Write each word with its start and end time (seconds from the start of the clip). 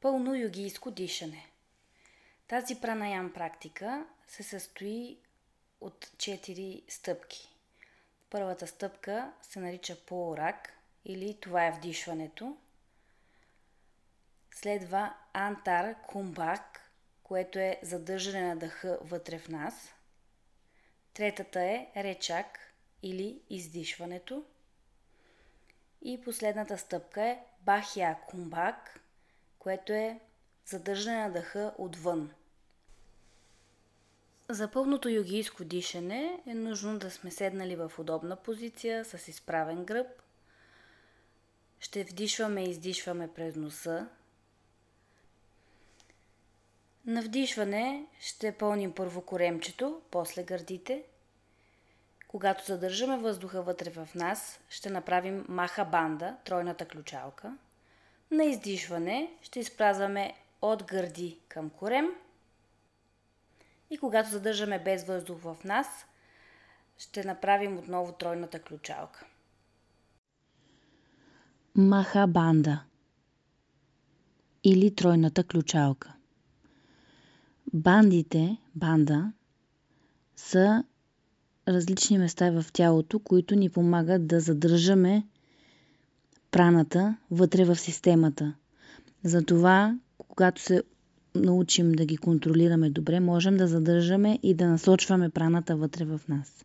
Пълно 0.00 0.34
йогийско 0.34 0.90
дишане. 0.90 1.46
Тази 2.48 2.80
пранаям 2.80 3.32
практика 3.32 4.06
се 4.28 4.42
състои 4.42 5.18
от 5.80 6.06
4 6.06 6.90
стъпки. 6.90 7.48
Първата 8.30 8.66
стъпка 8.66 9.32
се 9.42 9.60
нарича 9.60 9.96
полурак 10.06 10.72
или 11.04 11.38
това 11.40 11.66
е 11.66 11.72
вдишването. 11.72 12.56
Следва 14.50 15.14
антар 15.32 15.94
кумбак, 16.06 16.90
което 17.22 17.58
е 17.58 17.80
задържане 17.82 18.48
на 18.48 18.56
дъха 18.56 18.98
вътре 19.02 19.38
в 19.38 19.48
нас. 19.48 19.94
Третата 21.14 21.62
е 21.62 21.86
речак 21.96 22.74
или 23.02 23.40
издишването. 23.50 24.44
И 26.02 26.20
последната 26.24 26.78
стъпка 26.78 27.22
е 27.22 27.44
бахия 27.60 28.18
кумбак, 28.28 29.00
което 29.58 29.92
е 29.92 30.20
задържане 30.66 31.22
на 31.22 31.32
дъха 31.32 31.74
отвън. 31.78 32.30
За 34.48 34.70
пълното 34.70 35.08
йогийско 35.08 35.64
дишане 35.64 36.42
е 36.46 36.54
нужно 36.54 36.98
да 36.98 37.10
сме 37.10 37.30
седнали 37.30 37.76
в 37.76 37.92
удобна 37.98 38.36
позиция 38.36 39.04
с 39.04 39.28
изправен 39.28 39.84
гръб. 39.84 40.06
Ще 41.80 42.04
вдишваме 42.04 42.64
и 42.64 42.70
издишваме 42.70 43.34
през 43.34 43.56
носа. 43.56 44.08
На 47.06 47.22
вдишване 47.22 48.06
ще 48.20 48.52
пълним 48.52 48.94
първо 48.94 49.22
коремчето, 49.22 50.02
после 50.10 50.42
гърдите. 50.42 51.04
Когато 52.28 52.64
задържаме 52.64 53.18
въздуха 53.18 53.62
вътре 53.62 53.90
в 53.90 54.08
нас, 54.14 54.60
ще 54.68 54.90
направим 54.90 55.44
маха 55.48 55.84
банда, 55.84 56.36
тройната 56.44 56.88
ключалка– 56.88 57.56
на 58.30 58.44
издишване 58.44 59.30
ще 59.42 59.60
изпразваме 59.60 60.34
от 60.62 60.84
гърди 60.84 61.38
към 61.48 61.70
корем. 61.70 62.06
И 63.90 63.98
когато 63.98 64.30
задържаме 64.30 64.78
без 64.78 65.04
въздух 65.04 65.38
в 65.40 65.56
нас, 65.64 65.86
ще 66.98 67.24
направим 67.24 67.78
отново 67.78 68.12
тройната 68.12 68.62
ключалка. 68.62 69.26
Маха 71.74 72.26
банда 72.26 72.84
или 74.64 74.94
тройната 74.94 75.44
ключалка. 75.44 76.14
Бандите, 77.72 78.56
банда, 78.74 79.32
са 80.36 80.84
различни 81.68 82.18
места 82.18 82.50
в 82.50 82.72
тялото, 82.72 83.18
които 83.18 83.54
ни 83.54 83.70
помагат 83.70 84.26
да 84.26 84.40
задържаме 84.40 85.26
праната 86.50 87.16
вътре 87.30 87.64
в 87.64 87.76
системата. 87.76 88.54
Затова, 89.24 89.98
когато 90.28 90.62
се 90.62 90.82
научим 91.34 91.92
да 91.92 92.04
ги 92.04 92.16
контролираме 92.16 92.90
добре, 92.90 93.20
можем 93.20 93.56
да 93.56 93.66
задържаме 93.66 94.38
и 94.42 94.54
да 94.54 94.68
насочваме 94.68 95.28
праната 95.28 95.76
вътре 95.76 96.04
в 96.04 96.20
нас. 96.28 96.64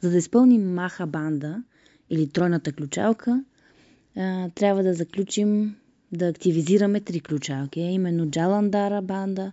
За 0.00 0.10
да 0.10 0.16
изпълним 0.16 0.74
маха 0.74 1.06
банда 1.06 1.62
или 2.10 2.28
тройната 2.28 2.72
ключалка, 2.72 3.44
трябва 4.54 4.82
да 4.82 4.94
заключим 4.94 5.76
да 6.12 6.28
активизираме 6.28 7.00
три 7.00 7.20
ключалки, 7.20 7.80
именно 7.80 8.30
Джаландара 8.30 9.02
банда, 9.02 9.52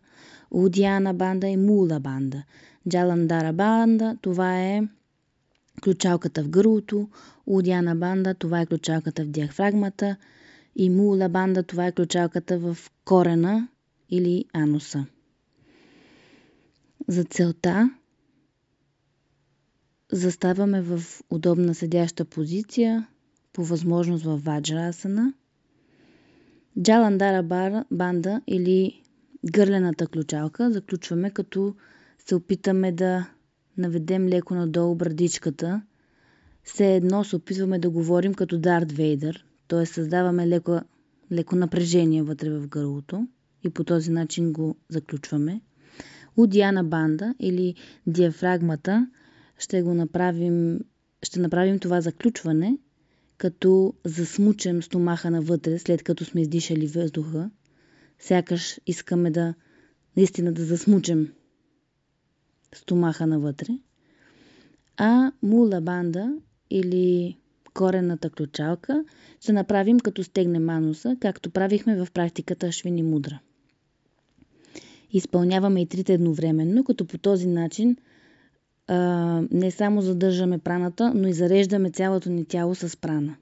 Удиана 0.52 1.14
банда 1.14 1.48
и 1.48 1.58
Мула 1.58 2.00
банда. 2.00 2.44
Джаландара 2.90 3.54
банда, 3.54 4.18
това 4.22 4.62
е 4.62 4.84
ключалката 5.82 6.44
в 6.44 6.50
гърлото, 6.50 7.10
Удиана 7.46 7.96
банда, 7.96 8.34
това 8.34 8.62
е 8.62 8.66
ключалката 8.66 9.24
в 9.24 9.28
диафрагмата 9.28 10.16
и 10.76 10.90
Мула 10.90 11.30
банда, 11.30 11.64
това 11.64 11.88
е 11.88 11.92
ключалката 11.92 12.60
в 12.60 12.78
корена 13.06 13.68
или 14.10 14.46
ануса. 14.54 15.06
За 17.08 17.24
целта 17.24 17.90
заставаме 20.12 20.82
в 20.82 21.02
удобна 21.30 21.76
седяща 21.76 22.26
позиция, 22.26 23.08
по 23.54 23.64
възможност 23.64 24.24
в 24.24 24.38
ваджрасана. 24.38 25.34
Джаландара 26.82 27.44
банда 27.92 28.42
или 28.48 29.02
гърлената 29.52 30.08
ключалка 30.08 30.72
заключваме 30.72 31.32
като 31.32 31.76
се 32.28 32.36
опитаме 32.36 32.92
да 32.92 33.30
наведем 33.78 34.28
леко 34.28 34.56
надолу 34.56 34.96
брадичката, 34.96 35.82
все 36.64 36.96
едно 36.96 37.24
се 37.24 37.36
опитваме 37.36 37.80
да 37.80 37.90
говорим 37.90 38.34
като 38.34 38.58
Дарт 38.58 38.92
Вейдър, 38.92 39.46
т.е. 39.68 39.86
създаваме 39.86 40.48
леко, 40.48 40.80
леко 41.32 41.56
напрежение 41.56 42.24
вътре 42.24 42.50
в 42.50 42.68
гърлото 42.68 43.28
и 43.64 43.70
по 43.70 43.84
този 43.84 44.12
начин 44.12 44.54
го 44.54 44.76
заключваме. 44.90 45.62
Удиана 46.38 46.84
банда 46.84 47.36
или 47.40 47.76
диафрагмата 48.08 49.10
ще 49.58 49.82
го 49.82 49.94
направим, 49.94 50.80
ще 51.24 51.40
направим 51.40 51.80
това 51.80 52.02
заключване, 52.02 52.78
като 53.38 53.94
засмучем 54.06 54.84
стомаха 54.84 55.32
навътре, 55.32 55.80
след 55.80 56.04
като 56.04 56.26
сме 56.26 56.42
издишали 56.42 56.88
въздуха. 56.88 57.50
Сякаш 58.20 58.80
искаме 58.88 59.32
да 59.32 59.54
наистина 60.18 60.54
да 60.54 60.66
засмучем 60.66 61.34
стомаха 62.78 63.28
навътре. 63.28 63.68
А 64.98 65.32
мула 65.44 65.82
банда 65.82 66.34
или 66.70 67.38
корената 67.74 68.30
ключалка 68.30 69.04
ще 69.42 69.54
направим 69.54 70.00
като 70.00 70.24
стегнем 70.24 70.70
ануса, 70.70 71.18
както 71.20 71.50
правихме 71.50 72.06
в 72.06 72.12
практиката 72.12 72.72
Швини 72.72 73.04
Мудра. 73.04 73.40
Изпълняваме 75.12 75.82
и 75.82 75.86
трите 75.86 76.14
едновременно, 76.14 76.84
като 76.84 77.06
по 77.06 77.18
този 77.18 77.48
начин 77.48 77.98
а, 78.88 78.98
не 79.52 79.72
само 79.72 80.02
задържаме 80.02 80.60
праната, 80.60 81.14
но 81.16 81.28
и 81.28 81.34
зареждаме 81.34 81.92
цялото 81.92 82.30
ни 82.30 82.46
тяло 82.46 82.76
с 82.76 82.98
прана. 82.98 83.36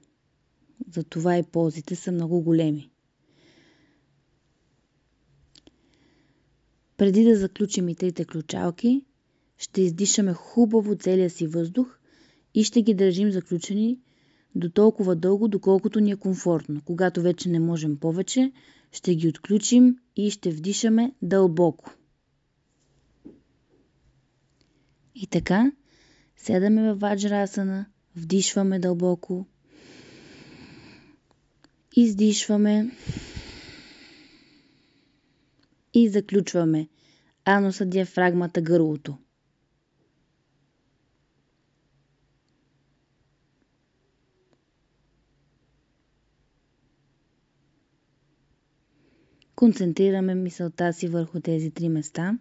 Затова 0.92 1.36
и 1.36 1.42
ползите 1.42 1.96
са 1.96 2.12
много 2.12 2.40
големи. 2.40 2.90
Преди 6.96 7.24
да 7.24 7.36
заключим 7.36 7.88
и 7.88 7.94
трите 7.94 8.24
ключалки, 8.24 9.04
ще 9.58 9.80
издишаме 9.82 10.32
хубаво 10.32 10.96
целия 10.96 11.30
си 11.30 11.46
въздух 11.46 11.98
и 12.54 12.64
ще 12.64 12.82
ги 12.82 12.94
държим 12.94 13.30
заключени 13.30 13.98
до 14.54 14.70
толкова 14.70 15.16
дълго, 15.16 15.48
доколкото 15.48 16.00
ни 16.00 16.10
е 16.10 16.16
комфортно. 16.16 16.80
Когато 16.84 17.22
вече 17.22 17.48
не 17.48 17.60
можем 17.60 17.96
повече, 17.98 18.52
ще 18.92 19.14
ги 19.14 19.28
отключим 19.28 19.96
и 20.16 20.30
ще 20.30 20.50
вдишаме 20.50 21.12
дълбоко. 21.22 21.90
И 25.14 25.26
така, 25.26 25.72
седаме 26.36 26.92
в 26.92 26.98
ваджрасана, 26.98 27.86
вдишваме 28.16 28.78
дълбоко, 28.78 29.46
издишваме 31.96 32.90
и 35.94 36.08
заключваме 36.08 36.88
ануса, 37.44 37.86
диафрагмата, 37.86 38.60
гърлото. 38.60 39.18
Концентрираме 49.56 50.34
мисълта 50.34 50.92
си 50.92 51.08
върху 51.08 51.40
тези 51.40 51.70
три 51.70 51.88
места. 51.88 52.38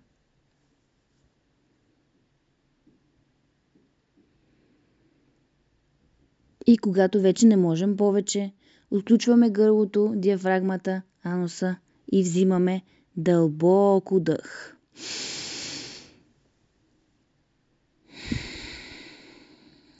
И 6.68 6.78
когато 6.78 7.22
вече 7.22 7.46
не 7.46 7.58
можем 7.58 7.98
повече, 7.98 8.54
отключваме 8.92 9.50
гърлото, 9.50 10.14
диафрагмата, 10.16 11.02
ануса 11.24 11.76
и 12.12 12.24
взимаме 12.24 12.82
дълбоко 13.18 14.20
дъх. 14.20 14.78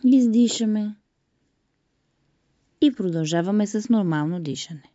Издишаме 0.04 0.96
и 2.82 2.92
продължаваме 2.94 3.68
с 3.68 3.90
нормално 3.90 4.40
дишане. 4.40 4.95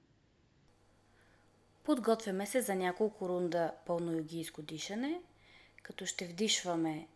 Подготвяме 1.91 2.47
се 2.47 2.63
за 2.63 2.75
няколко 2.75 3.29
рунда 3.29 3.73
пълно 3.87 4.13
йогийско 4.13 4.63
дишане, 4.63 5.21
като 5.83 6.07
ще 6.07 6.27
вдишваме 6.27 7.09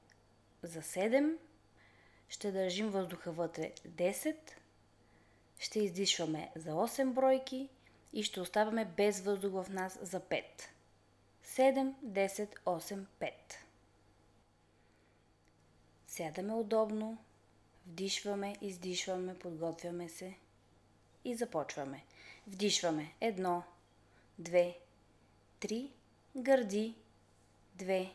за 0.63 0.83
7, 0.83 1.37
ще 2.29 2.53
държим 2.53 2.91
въздуха 2.91 3.33
вътре 3.33 3.73
10, 3.89 4.37
ще 5.59 5.81
издишваме 5.81 6.51
за 6.57 6.71
8 6.71 7.13
бройки 7.13 7.69
и 8.13 8.23
ще 8.23 8.41
оставаме 8.41 8.85
без 8.85 9.21
въздух 9.21 9.53
в 9.53 9.67
нас 9.71 9.99
за 10.03 10.21
5. 10.21 10.45
7, 11.45 11.95
10, 12.05 12.59
8, 12.65 13.05
5. 13.21 13.31
Сядаме 16.07 16.55
удобно, 16.55 17.19
вдишваме, 17.87 18.57
издишваме, 18.61 19.39
подготвяме 19.39 20.09
се 20.09 20.35
и 21.25 21.35
започваме. 21.35 22.05
Вдишваме 22.47 23.13
1, 23.21 23.63
2, 24.39 24.75
3, 25.61 25.91
гърди, 26.37 26.95
2, 27.79 28.11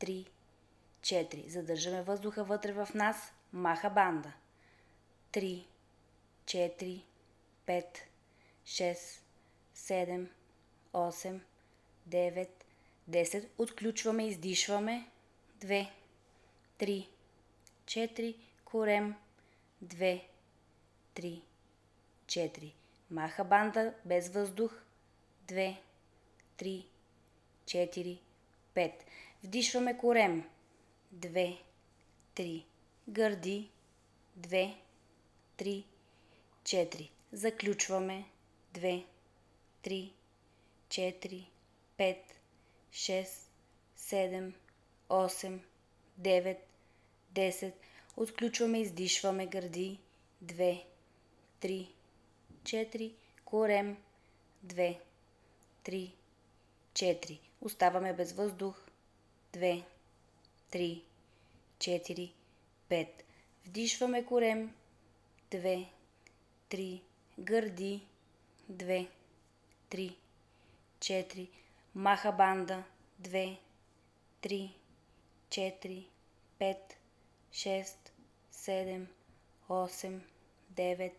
3, 0.00 0.26
4. 1.00 1.48
Задържаме 1.48 2.02
въздуха 2.02 2.44
вътре 2.44 2.72
в 2.72 2.88
нас, 2.94 3.32
маха 3.52 3.90
банда. 3.90 4.32
3, 5.32 5.64
4, 6.44 7.02
5, 7.66 7.84
6, 8.64 9.20
7, 9.76 10.28
8, 10.92 11.40
9, 12.08 12.48
10. 13.10 13.48
Отключваме, 13.58 14.26
издишваме. 14.26 15.06
2, 15.60 15.88
3, 16.78 17.08
4, 17.84 18.36
корем. 18.64 19.14
2, 19.84 20.22
3, 21.14 21.42
4. 22.26 22.72
Маха 23.10 23.44
банда 23.44 23.94
без 24.04 24.28
въздух. 24.28 24.72
2, 25.48 25.76
3, 26.56 26.86
4, 27.66 28.18
5. 28.74 28.92
Вдишваме 29.44 29.98
корем. 29.98 30.44
2, 31.12 31.58
3. 32.34 32.64
Гърди. 33.08 33.70
2, 34.36 34.74
3, 35.56 35.84
4. 36.64 37.10
Заключваме. 37.32 38.24
2, 38.74 39.04
3, 39.82 40.12
4, 40.90 41.46
5, 41.96 42.16
6, 42.92 43.48
7, 43.96 44.52
8, 45.08 45.60
9, 46.18 46.58
10. 47.34 47.72
Отключваме, 48.16 48.80
издишваме 48.80 49.46
гърди. 49.46 49.98
2, 50.42 50.84
3, 51.60 51.88
4. 52.64 53.12
Корем. 53.44 53.96
2, 54.62 54.74
3, 54.74 54.98
4. 55.84 57.38
Оставаме 57.60 58.12
без 58.12 58.32
въздух. 58.32 58.76
2, 59.52 59.84
3, 60.72 61.02
4, 61.78 62.32
5. 62.90 63.08
Вдишваме 63.66 64.26
корем. 64.26 64.74
2, 65.50 65.86
3, 66.70 67.00
гърди. 67.38 68.06
2, 68.72 69.08
3, 69.90 70.16
4. 70.98 71.48
Маха 71.94 72.32
банда. 72.32 72.84
2, 73.22 73.58
3, 74.42 74.70
4, 75.48 76.06
5, 76.58 76.76
6, 77.52 78.12
7, 78.52 79.06
8, 79.68 80.20
9, 80.74 81.12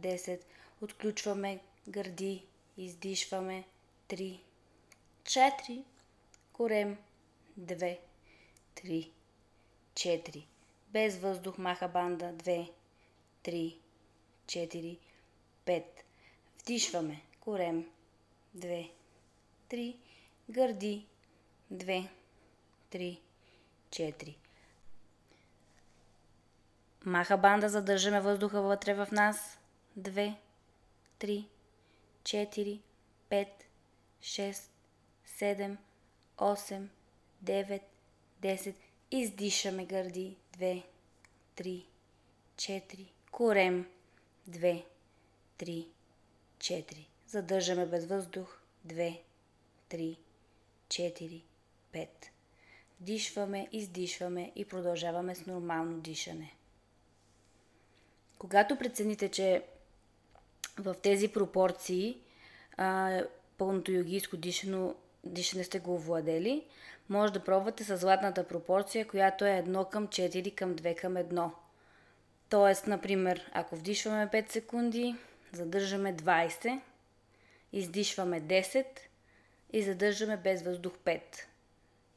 10. 0.00 0.40
Отключваме 0.82 1.60
гърди. 1.88 2.44
Издишваме. 2.76 3.64
3, 4.08 4.40
4. 5.24 5.84
Корем. 6.52 6.96
2, 7.56 7.98
3, 8.74 9.10
4. 9.94 10.44
Без 10.88 11.18
въздух 11.18 11.58
маха 11.58 11.88
банда. 11.88 12.32
2, 12.32 12.70
3, 13.44 13.76
4, 14.46 14.98
5. 15.66 15.84
Вдишваме. 16.60 17.22
Корем. 17.40 17.90
2, 18.54 18.90
3. 19.70 19.96
Гърди. 20.50 21.06
2, 21.72 22.08
3, 22.90 23.18
4. 23.90 24.34
Маха 27.04 27.36
банда, 27.36 27.68
задържаме 27.68 28.20
въздуха 28.20 28.62
вътре 28.62 28.94
в 28.94 29.08
нас. 29.12 29.58
2, 29.98 30.34
3, 31.20 31.46
4, 32.22 32.80
5, 33.30 33.48
6, 34.20 34.70
7, 35.40 35.76
8, 36.36 36.88
9, 37.44 37.80
10. 38.42 38.74
Издишаме 39.10 39.86
гърди. 39.86 40.36
2, 40.58 40.82
3, 41.56 41.84
4. 42.56 43.08
Корем. 43.30 43.86
2, 44.50 44.84
3, 45.58 45.86
4. 46.58 47.06
Задържаме 47.26 47.86
без 47.86 48.06
въздух. 48.06 48.58
2, 48.86 49.20
3, 49.90 50.16
4, 50.88 51.42
5. 51.92 52.08
Дишваме, 53.00 53.68
издишваме 53.72 54.52
и 54.56 54.64
продължаваме 54.64 55.34
с 55.34 55.46
нормално 55.46 56.00
дишане. 56.00 56.54
Когато 58.38 58.78
прецените, 58.78 59.30
че 59.30 59.64
в 60.78 60.94
тези 61.02 61.28
пропорции 61.28 62.20
а, 62.76 63.22
пълното 63.58 63.92
йогийско 63.92 64.36
дишано, 64.36 64.94
дишане 65.24 65.64
сте 65.64 65.78
го 65.78 65.94
овладели, 65.94 66.64
може 67.08 67.32
да 67.32 67.44
пробвате 67.44 67.84
с 67.84 67.96
златната 67.96 68.48
пропорция, 68.48 69.08
която 69.08 69.44
е 69.44 69.62
1 69.66 69.88
към 69.88 70.08
4 70.08 70.54
към 70.54 70.76
2 70.76 70.96
към 70.96 71.14
1. 71.14 71.50
Тоест, 72.48 72.86
например, 72.86 73.50
ако 73.52 73.76
вдишваме 73.76 74.28
5 74.28 74.52
секунди, 74.52 75.14
задържаме 75.52 76.16
20, 76.16 76.80
издишваме 77.72 78.42
10 78.42 78.84
и 79.72 79.82
задържаме 79.82 80.36
без 80.36 80.62
въздух 80.62 80.92
5. 81.04 81.20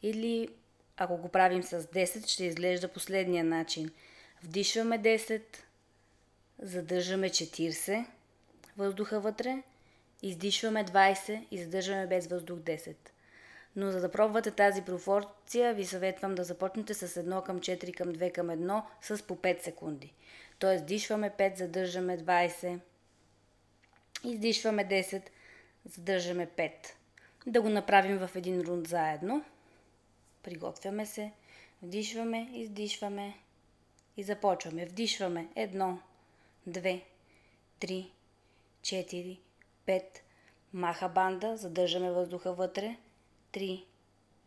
Или 0.04 0.50
ако 0.98 1.18
го 1.18 1.30
правим 1.30 1.64
с 1.64 1.84
10, 1.84 2.28
ще 2.28 2.46
изглежда 2.46 2.88
последния 2.88 3.44
начин. 3.44 3.92
Вдишваме 4.44 5.00
10, 5.00 5.42
задържаме 6.60 7.30
40 7.30 8.06
въздуха 8.78 9.20
вътре, 9.20 9.64
издишваме 10.22 10.86
20 10.86 11.46
и 11.52 11.64
задържаме 11.64 12.08
без 12.08 12.28
въздух 12.28 12.60
10. 12.60 12.96
Но 13.76 13.92
за 13.92 14.02
да 14.02 14.12
пробвате 14.12 14.52
тази 14.52 14.82
пропорция, 14.82 15.74
ви 15.74 15.86
съветвам 15.86 16.36
да 16.36 16.44
започнете 16.44 16.94
с 16.94 17.08
1 17.08 17.44
към 17.44 17.60
4 17.60 17.94
към 17.94 18.08
2 18.08 18.32
към 18.32 18.48
1 18.48 18.84
с 19.02 19.28
по 19.28 19.36
5 19.36 19.62
секунди. 19.62 20.14
Тоест 20.60 20.86
дишваме 20.86 21.30
5, 21.30 21.58
задържаме 21.58 22.18
20, 22.18 22.80
издишваме 24.24 24.88
10, 24.88 25.22
задържаме 25.86 26.48
5. 26.48 26.72
Да 27.48 27.62
го 27.62 27.70
направим 27.70 28.18
в 28.18 28.30
един 28.36 28.62
рунд 28.62 28.88
заедно. 28.88 29.46
Приготвяме 30.44 31.06
се, 31.06 31.32
вдишваме, 31.82 32.50
издишваме 32.54 33.38
и 34.18 34.24
започваме. 34.24 34.86
Вдишваме 34.86 35.48
1, 35.56 35.98
2, 36.70 37.02
3, 37.80 38.10
4, 38.82 39.40
5. 39.86 40.04
Маха 40.74 41.10
банда, 41.10 41.58
задържаме 41.58 42.12
въздуха 42.12 42.54
вътре. 42.54 42.98
3, 43.54 43.86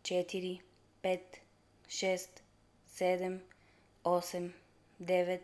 4, 0.03 0.61
5, 1.03 1.21
6, 1.89 2.41
7, 2.89 3.41
8, 4.05 4.53
9, 5.03 5.41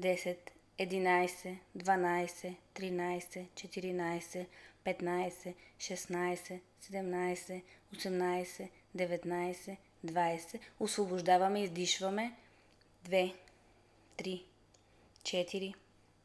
10, 0.00 0.36
11, 0.78 1.58
12, 1.76 2.56
13, 2.74 3.48
14, 3.54 4.46
15, 4.84 5.54
16, 5.78 6.60
17, 6.82 7.62
18, 7.94 8.68
19, 8.96 9.76
20. 10.06 10.60
Освобождаваме, 10.80 11.62
издишваме. 11.62 12.36
2, 13.08 13.34
3, 14.18 14.44
4, 15.22 15.74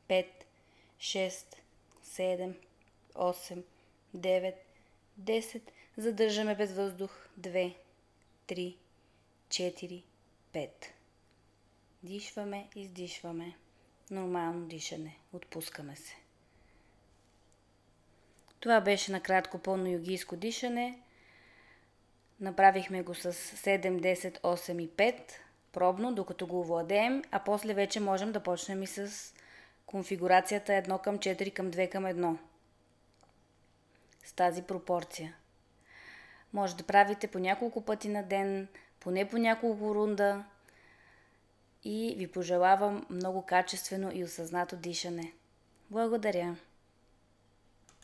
5, 0.08 0.26
6, 1.00 1.56
7, 2.04 2.56
8, 3.16 3.64
9, 4.16 4.54
10. 5.22 5.62
Задържаме 5.98 6.56
без 6.56 6.74
въздух. 6.74 7.12
2, 7.40 7.76
3, 8.48 8.76
4, 9.50 10.04
5. 10.54 10.70
Дишваме, 12.04 12.68
издишваме. 12.76 13.56
Нормално 14.12 14.66
дишане. 14.66 15.18
Отпускаме 15.34 15.96
се. 15.96 16.16
Това 18.60 18.82
беше 18.82 19.12
накратко 19.12 19.58
пълно 19.60 19.88
йогийско 19.88 20.36
дишане. 20.36 21.00
Направихме 22.40 23.02
го 23.02 23.16
с 23.16 23.34
7, 23.34 24.16
10, 24.16 24.42
8 24.42 24.82
и 24.82 24.90
5 24.90 25.16
пробно, 25.72 26.14
докато 26.14 26.48
го 26.48 26.60
овладеем, 26.60 27.24
а 27.32 27.40
после 27.40 27.74
вече 27.74 28.00
можем 28.00 28.32
да 28.32 28.40
почнем 28.40 28.84
и 28.84 28.88
с 28.88 29.12
конфигурацията 29.86 30.72
1 30.72 31.02
към 31.02 31.20
4 31.20 31.54
към 31.54 31.72
2 31.72 31.90
към 31.90 32.04
1. 32.04 32.38
С 34.26 34.34
тази 34.34 34.62
пропорция. 34.62 35.36
Може 36.54 36.76
да 36.76 36.84
правите 36.84 37.28
по 37.28 37.40
няколко 37.40 37.82
пъти 37.82 38.10
на 38.10 38.24
ден, 38.24 38.68
поне 39.00 39.30
по 39.30 39.38
няколко 39.38 39.96
рунда 39.96 40.44
и 41.84 42.16
ви 42.18 42.28
пожелавам 42.28 43.06
много 43.10 43.42
качествено 43.42 44.12
и 44.14 44.24
осъзнато 44.24 44.76
дишане. 44.76 45.34
Благодаря! 45.90 46.56